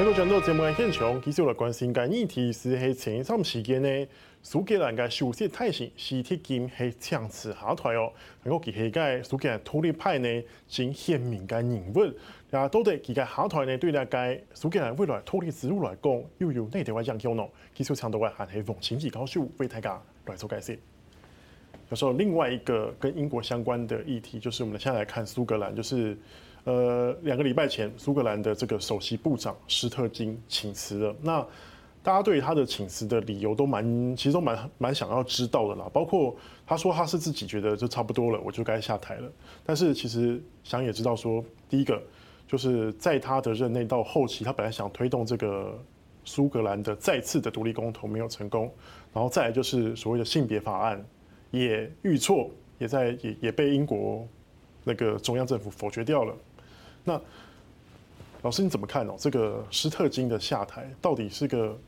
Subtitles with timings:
[0.00, 4.08] 美国转到节目现场，继续来关心个议题是喺前一段时间呢，
[4.42, 8.10] 苏格兰嘅首席大臣史铁金系强势下台哦。
[8.42, 12.00] 不过佢系个苏格兰独立派呢，真鲜明嘅人物。
[12.50, 17.46] 啊，到底佢嘅下台呢，对呢个苏格兰未来独立之路来讲，又有哪啲嘅影响呢？
[17.74, 20.78] 继续请到嘅还系王清吉教授为大家来做解释。
[21.90, 26.16] 有时候另外一个跟英国相关的议题，就是我们现在来看苏格兰，就是，
[26.64, 31.14] 呃，两个礼拜前苏格兰的这个首席部长施特金请辞了。
[31.22, 31.46] 那
[32.02, 35.90] 大家对他的请辞的理由都蛮，其实都蛮蛮想要知道的啦。
[35.92, 39.30] 包括他说他是自己觉得就差不多了，我就该下台了。
[39.64, 42.02] 但是其实想也知道说，第一个
[42.46, 45.78] 就是在他的任内到后期，他本来想推动这个
[46.24, 48.72] 苏格兰的再次的独立公投没有成功，
[49.12, 51.04] 然后再来就是所谓的性别法案。
[51.50, 54.24] 也遇挫，也在也也被英国
[54.84, 56.32] 那个中央政府否决掉了。
[57.04, 57.20] 那
[58.42, 59.16] 老师你怎么看哦？
[59.18, 61.78] 这个施特金的下台到底是个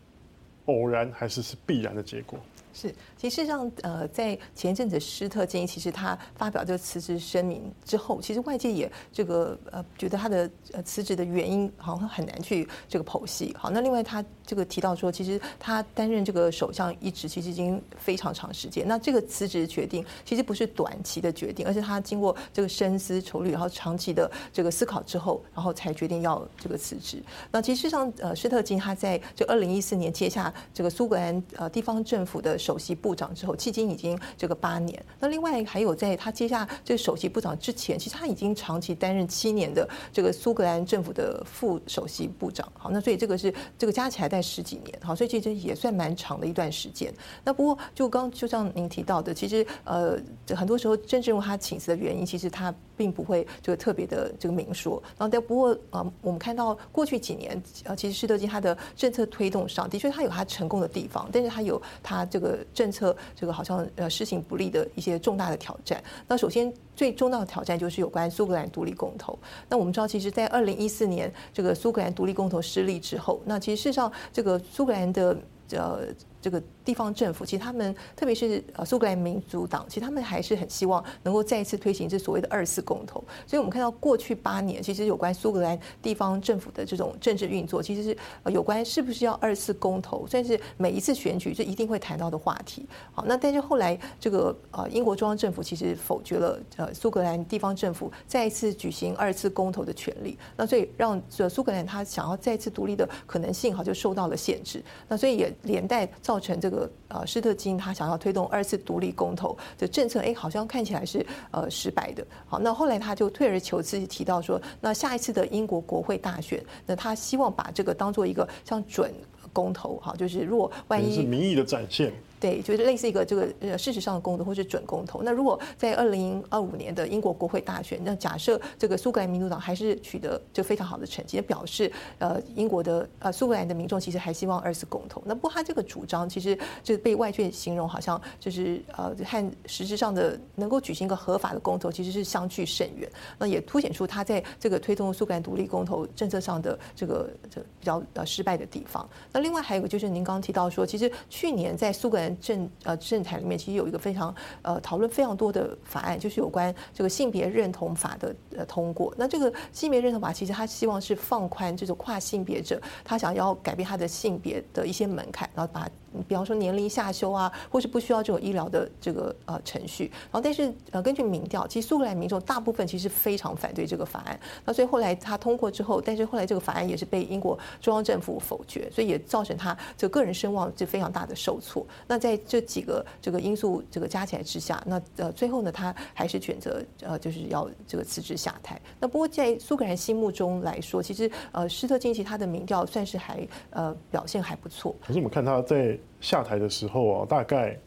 [0.67, 2.39] 偶然还是是必然的结果？
[2.73, 13.55] 是，其实上，呃，在前一阵子施特金，其实他发表这个辞职声明之后，其实外界也这个呃觉得他的呃辞职的原因好像很难去这个剖析。
[13.59, 18.89] 好，那另外他这个提到说，其实他担任这个首相一职其实已经非常长时间。
[18.89, 27.23] 那这个辞职决定其实不是短期的决定，而是他经过这个深思熟虑，然后长期的这个思考之后，然后才决定要这个辞职。
[27.51, 35.05] 那其实上，呃，施特金他在这二零一四年接下这个苏格兰呃地方政府的首席部长之后，迄今已经这个八年。
[35.19, 42.71] 那另外还有在他接下这个首席部长之前，其实他已经长期担任七年的这个苏格兰政府的副首席部长。
[42.79, 44.99] 好，那所以这个是这个加起来在十几年。
[45.03, 47.13] 好，所以其实也算蛮长的一段时间。
[47.43, 50.17] 那不过就刚就像您提到的，其实呃
[50.55, 55.03] 很多时候真正他请辞的原因，其实他并不会这个特别的这个明说。
[55.19, 66.01] 然后但不过呃我们看到过去几年呃其实施德金他的政策推动上的确他有他成功的地方，但是他有他这个政策这个好像呃施行不利的一些重大的挑战。
[66.29, 69.37] 那首先最重大的挑战就是有关苏格兰独立公投。
[69.69, 75.37] 那我们知道，其实，在二零一四年这个苏格兰独立公投失利之后，那其实事实上这个苏格兰的
[75.71, 76.07] 呃
[76.43, 76.63] 这个。
[76.85, 83.23] 地方政府其实他们，特别是呃苏格兰民族党，其实他们还是很希望能够再一次推行这所谓的二次公投。
[83.47, 88.17] 所以我们看到过去八年，其实有关苏格兰地方政府的这种政治运作，其实是
[88.47, 92.85] 有关是不是要二次公投，算是每一次选举就一定会谈到的话题。
[93.13, 100.37] 好，那但是后来这个呃英国中央政府其实否决了呃苏格兰地方政府再一次举行二次公投的权利。
[100.57, 104.83] 那所以让这苏格兰他想要再次独立的可能性，好就受到了限制。
[105.07, 106.91] 那所以也连带造造成这个。
[107.09, 112.27] 呃，施特金他想要推动二次独立公投的政策，哎，好像看起来是呃失败的。
[112.47, 119.13] 好，那后来他就退而求次，提到说，那下一次的英国国会大选，那他希望把这个当做一个像准
[119.53, 122.11] 公投，哈，就是如果万一是民意的展现。
[122.43, 125.23] 对，就是类似一个这个呃事实上的公投或是准公投。
[125.23, 131.89] 那如果在二零二五年的英国国会大选，那假设这个苏格兰民主党还是取得就非常好的成绩，表示
[132.19, 135.23] 呃英国的呃苏格兰的民众其实还希望二次公投。
[135.25, 143.09] 那不过他这个主张其实就被外界形容好像就是呃和实质上的能够举行一个合法的公投其实是相距甚远。
[143.39, 149.09] 那也凸显出他在这个推动苏格兰独立公投政策上的这个这比较呃失败的地方。
[149.31, 159.15] 那另外还有一个就是您刚刚提到说，其实去年在苏格兰政呃政坛里面其实有一个非常呃讨论非常多的法案，就是有关这个性别认同法的呃通过。
[159.17, 165.89] 那这个性别认同法其实他希望是放宽这种跨性别者他想要改变他的性别的一些门槛，然后把。
[166.29, 174.39] 比方说年龄下修啊，或是不需要这种医疗的这个呃程序，然后但是呃根据民调，其实苏格兰民众大部分其实非常反对这个法案。
[174.65, 181.87] 那所以后来他通过之后，但是后来这个法案也是被英国中央政府否决，所以也造成他这个个人声望就非常大的受挫。
[182.07, 188.81] 那在这几个这个因素这个加起来之下，那呃最后呢，他还是选择呃就是要这个辞职下台。
[189.01, 194.95] 那不过在苏格兰心目中来说，其实呃施特金其他的民调算是还呃表现还不错。
[195.07, 195.99] 可是我们看他在。
[196.21, 197.79] 下台的时候啊，大概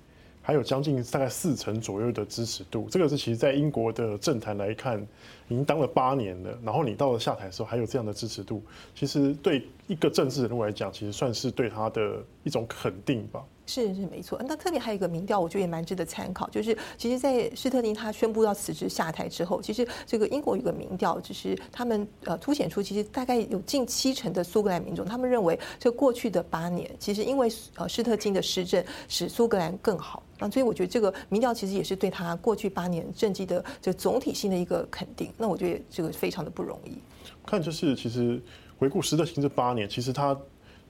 [0.42, 5.02] 还有将近大概四成左右的支持度，这个是其实在英国的政坛来看，
[5.48, 8.62] 已经当了八年了，然后你到了下台的时候还有这样的支持度，
[8.94, 13.44] 其实对一个政治人物来讲，其实算是对他的一种肯定吧。
[13.68, 36.98] 是是没错，那特别还有一个民调，我觉得也蛮值得参考，就是其实，在施特金他宣布要辞职下台之后，其实这个英国有个民调，就是他们呃凸显出，其实大概有近七成的苏格兰民众，他们认为这过去的八年，其实因为呃施特金的施政使苏格兰更好，那所以我觉得这个民调其实也是对他过去八年政绩的这总体性的一个肯定，那我觉得这个非常的不容易。
[37.46, 38.40] 看就是其实。
[38.78, 40.38] 回顾施特金这八年，其实他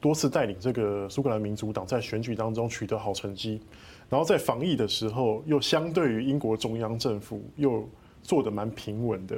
[0.06, 3.60] 多次带领这个苏格兰民族党在选举当中取得好成绩，
[4.08, 7.90] 然后在防疫的时候又相对于英国中央政府又
[8.22, 9.36] 做得蛮平稳的。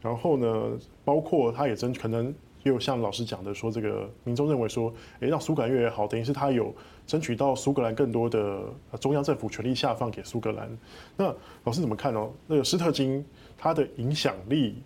[0.00, 4.90] 然后呢，包括他也真可能也有像老师讲的说，这个民众认为说，
[5.20, 6.74] 诶，让苏格兰越好，等于是他有
[7.06, 8.62] 争取到苏格兰更多的
[8.98, 10.70] 中央政府权力下放给苏格兰。
[11.18, 11.26] 那
[11.64, 12.26] 老师怎么看呢？
[12.46, 13.22] 那个施特金
[13.58, 14.76] 他的影响力？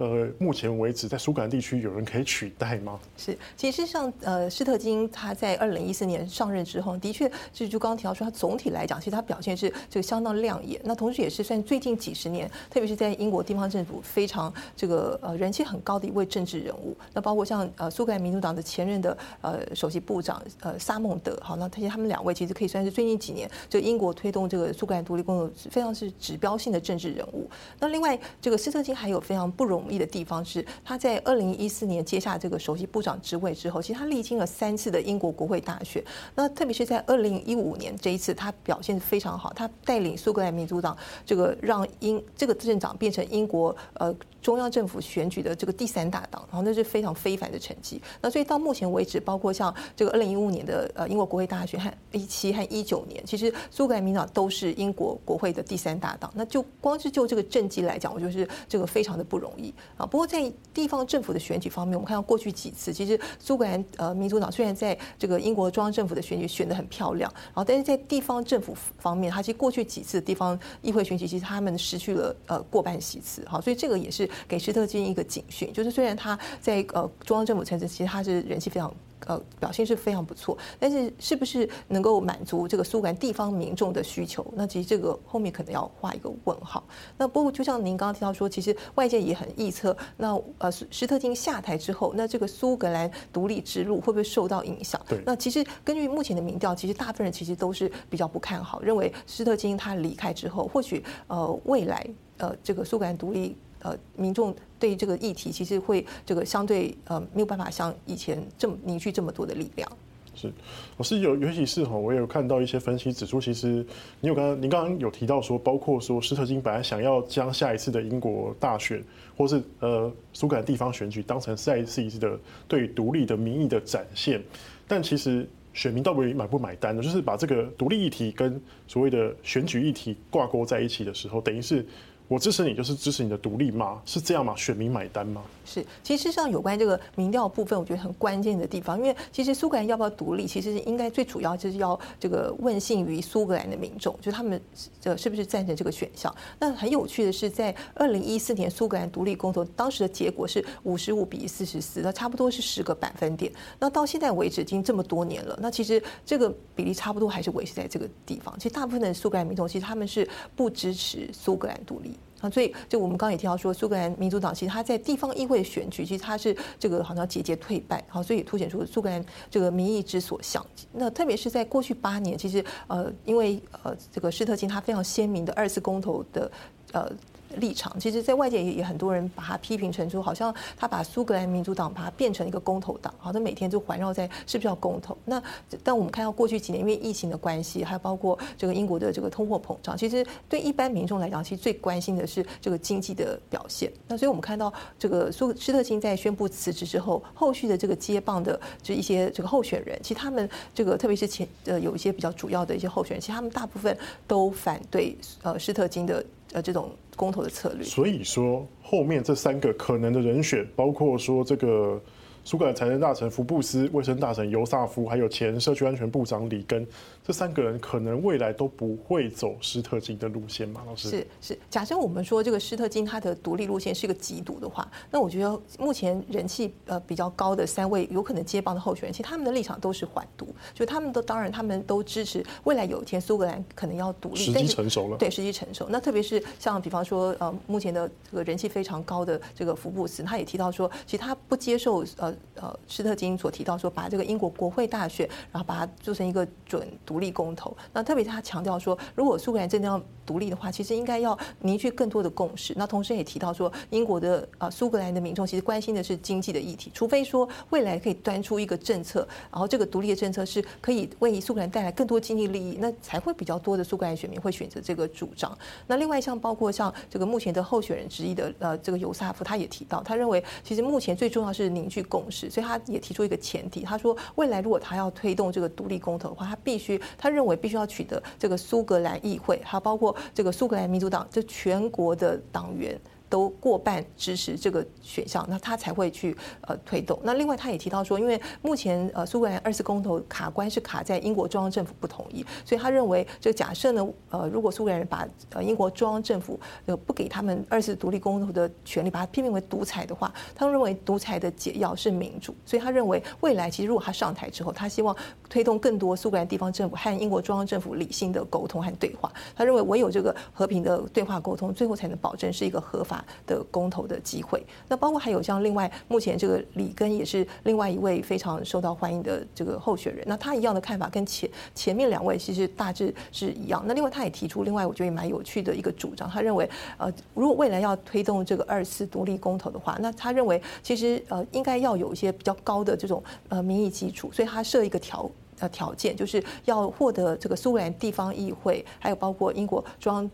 [0.00, 2.98] 呃，目前为止，在苏格兰地区有人可以取代吗？
[3.18, 10.80] 是，其实像呃，施特金他在二零一四年上任之后，的确就是就刚刚提到说，他总体来讲，其实他表现是这个相当亮眼。
[10.84, 16.96] 那同时也是算最近几十年，特别是在英国地方政府非常这个呃人气很高的一位政治人物。
[17.12, 27.46] 那包括像呃苏格兰民主党的前任的呃首席部长呃萨孟德，好，那他他们两位其实可以算是最近几年就英国推动这个苏格兰独立工作非常是指标性的政治人物。
[27.78, 36.02] 那另外这个施特金还有非常不容易的地方是，他在二零一四年接下这个首席部长职位之后，其实他历经了三次的英国国会大选。
[36.34, 40.96] 那特别是在二零一五年这一次，他表现非常好，他带领苏格兰民主党
[41.26, 44.14] 这个让英这个政党变成英国呃。
[44.42, 48.00] 中央政府选举的这个第三大党，然后那是非常非凡的成绩。
[48.22, 56.32] 那所以到目前为止，包括像这个二零一五年的呃英国国会大选和一七和一九年，其实苏格兰民主党都是英国国会的第三大党。
[56.34, 60.06] 那就光是就这个政绩来讲，我就是这个非常的不容易啊。
[60.06, 73.44] 不过在地方政府的选举方面，我们看到过去几次，其实苏格兰呃民主党虽然在这个英国中央政府的选举选得很漂亮，然后但是在地方政府方面，它其实过去几次地方议会选举，其实他们失去了呃过半席次。
[73.46, 74.28] 好，所以这个也是。
[74.48, 78.92] 给施特金一个警讯，就是虽然他在呃中央政府层次，其实他是人气非常
[79.30, 84.44] 呃表现是非常不错，但是是不是能够满足这个苏格兰地方民众的需求？
[84.56, 86.82] 那其实这个后面可能要画一个问号。
[87.16, 95.00] 那不过就像您刚刚提到说，其实外界也很臆测，那呃施特金下台之后，那这个苏格兰独立之路会不会受到影响？
[95.08, 95.22] 对。
[95.24, 102.04] 那其实根据目前的民调，其实大部分人其实都是比较不看好，认为施特金他离开之后，或许呃未来
[102.38, 103.56] 呃这个苏格兰独立。
[103.82, 109.90] 呃，民众对这个议题其实会这个相对呃没有办法像以前这么凝聚这么多的力量。
[110.32, 110.50] 是，
[110.96, 113.84] 我是有尤其是哈，我有看到一些分析指出，其实
[114.20, 119.02] 你有刚刚您刚刚有提到说，包括说施特金本来想要将下一次的英国大选，
[119.36, 122.38] 或是呃苏格兰地方选举当成下一次一次的
[122.68, 124.42] 对独立的民意的展现，
[124.86, 127.02] 但其实选民到底买不买单呢？
[127.02, 131.84] 就是把这个独立议题跟所谓的选举议题挂钩在一起的时候，等于是。
[132.30, 134.00] 我支持你，就是支持你的独立吗？
[134.06, 134.54] 是这样吗？
[134.56, 135.42] 选民买单吗？
[135.64, 144.62] 是，其实上有关这个民调部分，我觉得很关键的地方，因为其实苏格兰要不要独立，其实是应该最主要就是要这个问信于苏格兰的民众，就他们
[145.00, 146.32] 这是不是赞成这个选项。
[146.60, 153.52] 那很有趣的是，在二零一四年苏格兰独立公投，当时的结果是五十五比四十四，那差不多是十个百分点。
[153.80, 158.56] 那到现在为止，已经这么多年了，那其实这个比例差不多还是维持在这个地方。
[158.56, 162.14] 其实大部分的苏格兰民众，其实他们是不支持苏格兰独立。
[162.40, 170.64] 啊，所以就我们刚刚也提到说，苏格兰民主党其实它在地方议会选举，其实它是这个好像节节退败，好，所以凸显出苏格兰这个民意之所向。
[170.92, 176.50] 那特别是在过去八年，其实呃，因为呃这个施特金他非常鲜明的二次公投的
[176.92, 177.10] 呃。
[177.56, 185.16] 立场，其实，在外界也也很多人把他批评成说，好像他把苏格兰民主党把它变成一个公投党，好像每天就环绕在是不是要公投。
[185.24, 185.42] 那
[185.82, 193.90] 但我们看到过去几年，因为疫情的关系，还有包括这个英国的这个通货膨胀，其实对一般民众来讲，其实最关心的是这个经济的表现。
[194.06, 206.90] 那所以我们看到这个苏施特金在宣布辞职之后，后续的这个接棒的就一些这个候选人，其实他们这个特别是前呃有一些比较主要的一些候选人，其实他们大部分都反对呃施特金的呃这种。
[207.20, 212.00] 公投的策略，所以说后面这三个可能的人选，包括说这个。
[212.42, 216.86] 苏格兰财政大臣福布斯、卫生大臣尤萨夫，还有前社区安全部长里根，
[217.22, 220.82] 这三个人可能未来都不会走施特金的路线吗？
[220.86, 221.10] 老师？
[221.10, 235.86] 是是，假设我们说这个施特金他的独立路线是一个极独的话，那我觉得目前人气呃比较高的三位有可能接棒的候选人，其实他们的立场都是缓独，就他们都当然他们都支持未来有一天苏格兰可能要独立，时机成熟了，对，时机成熟。
[235.90, 242.29] 那特别是像比方说呃目前的这个人气非常高的这个福布斯，他也提到说，其实他不接受呃。
[242.54, 247.76] 呃，施特金所提到说，把这个英国国会大选，然后把它做成一个准独独立公投。
[247.92, 252.72] 那特别他强调说，如果苏格兰真的要独立的话，其实应该要凝聚更多的共识。
[252.76, 265.50] 那同时也提到说，英国的啊苏格兰的民众其实关心的是经济的议题，除非说未来可以端出一个政策，然后这个独立的政策是可以为苏格兰带来更多经济利益，那才会比较多的苏格兰选民会选择这个主张。
[265.88, 282.98] 那另外像包括像这个目前的候选人之一的呃这个尤萨夫，他也提到，他认为其实目前最重要是凝聚共识，所以他也提出一个前提，他说未来如果他要推动这个独立公投的话，他必须他认为必须要取得这个苏格兰议会，还有包括这个苏格兰民主党，就全国的党员。
[283.30, 287.18] 都过半支持这个选项，那他才会去呃推动。
[287.22, 305.16] 那另外他也提到说，因为目前呃苏格兰二次公投卡关是卡在英国中央政府不同意，所以他认为这假设呢呃如果苏格兰人把呃英国中央政府呃不给他们二次独立公投的权利，把它批评为独裁的话，他认为独裁的解药是民主，所以他认为未来其实如果他上台之后，他希望
[305.48, 309.32] 推动更多苏格兰地方政府和英国中央政府理性的沟通和对话。
[309.54, 313.19] 他认为唯有这个和平的对话沟通，最后才能保证是一个合法。
[313.46, 323.82] 的公投的机会，那包括还有像另外目前这个里根也是另外一位非常受到欢迎的这个候选人，那他一样的看法跟前前面两位其实大致是一样。
[323.86, 340.30] 那另外他也提出另外我觉得也蛮有趣的一个主张，他认为呃如果未来要推动这个二次独立公投的话，那他认为其实呃应该要有一些比较高的这种呃民意基础，所以他设一个条呃条件，就是要获得这个苏格兰地方议会，还有包括英国中央。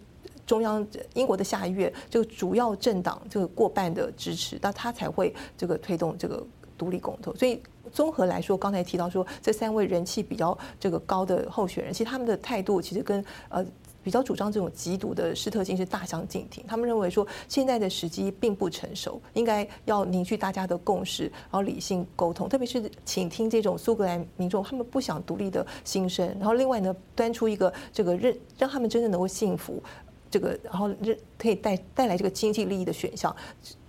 [0.47, 6.43] 中央英国的下议院这个主要政党这个过半的支持，那他才会这个推动这个
[6.79, 7.35] 独立公投。
[7.35, 7.61] 所以
[7.93, 13.65] 综合来说，刚才提到说这三位人气比较这个高的候选人，其实他们的态度其实跟呃
[14.03, 16.65] 比较主张这种极独的施特金是大相径庭。
[16.69, 29.83] 他们认为说现在的时机并不成熟，应该要凝聚大家的共识，然后理性沟通，特别是倾听这种苏格兰民众他们不想独立的心声，然后另外呢端出一个这个让让他们真正能够幸福。
[30.31, 30.91] 这个，然后
[31.39, 33.35] 可以带带来这个经济利益的选项，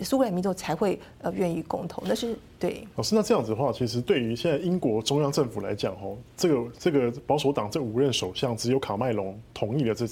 [0.02, 2.04] 苏格兰民众才会呃愿意公投。
[2.06, 10.06] 那是对老师，那这样子的话，其实对于现在英国中央政府来讲，哦，这个这个保守党这五任首相只有卡麦隆同意了这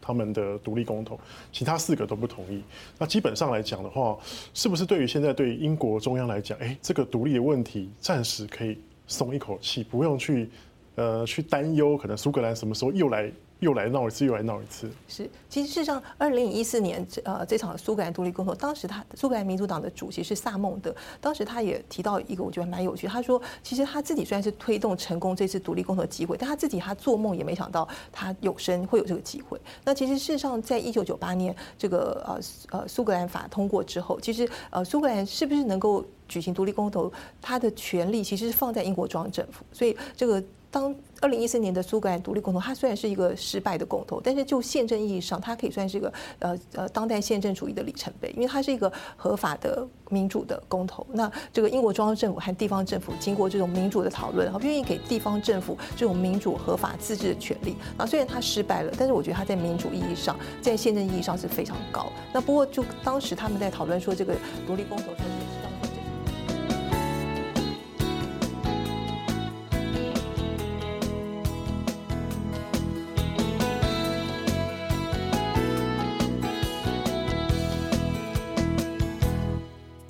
[0.00, 1.18] 他们的独立公投，
[1.52, 2.62] 其他四个都不同意。
[2.98, 4.18] 那基本上来讲的话，
[4.54, 10.50] 是不是对于现在对英国中央来讲，哎，这个独立的问题暂时可以松一口气，不用去
[10.96, 13.30] 呃去担忧，可能苏格兰什么时候又来。
[13.60, 14.88] 又来闹一次，又来闹一次。
[15.08, 29.60] 是，其实事实上，二零一四年，呃，这场苏格兰独立公投，当时他苏格兰民主党的主席是萨孟德，当时他也提到一个我觉得蛮有趣，他说，其实他自己虽然是推动成功这次独立公投的机会，但他自己他做梦也没想到他有生会有这个机会。
[29.84, 37.12] 那其实事实上，在一九九八年这个呃呃苏格兰法通过之后，其实呃苏格兰是不是能够举行独立公投，
[37.42, 40.40] 他的权力其实是放在英国中央政府，所以这个。
[40.70, 51.06] 当二零一四年的苏格兰独立公投，它虽然是一个失败的公投，但是就宪政意义上，它可以算是一个呃呃当代宪政主义的里程碑，因为它是一个合法的民主的公投。
[51.12, 57.74] 那这个英国中央政府和地方政府经过这种民主的讨论，然后愿意给地方政府这种民主合法自治的权利。
[57.96, 62.12] 啊，虽然它失败了，但是我觉得它在民主意义上，在宪政意义上是非常高。
[62.32, 64.34] 那不过就当时他们在讨论说这个
[64.66, 65.04] 独立公投。